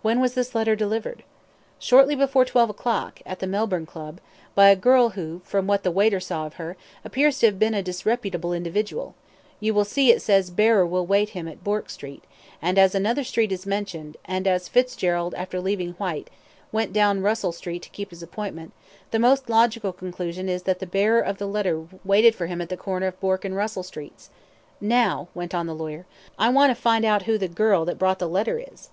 [0.00, 1.22] "When was this letter delivered?"
[1.78, 4.18] "Shortly before twelve o'clock, at the Melbourne Club,
[4.54, 7.82] by a girl, who, from what the waiter saw of her, appears to be a
[7.82, 9.14] disreputable individual
[9.60, 12.24] you will see it says bearer will wait him at Bourke Street,
[12.62, 16.30] and as another street is mentioned, and as Fitzgerald, after leaving Whyte,
[16.72, 18.72] went down Russell Street to keep his appointment,
[19.10, 22.70] the most logical conclusion is that the bearer of the letter waited for him at
[22.70, 24.30] the corner of Bourke and Russell Streets.
[24.80, 26.06] Now," went on the lawyer,
[26.38, 28.88] "I want to find out who the girl that brought the letter is!"